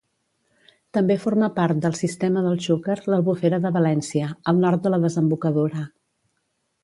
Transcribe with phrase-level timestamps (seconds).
[0.97, 5.85] També forma part del sistema del Xúquer l'Albufera de València, al nord de la desembocadura.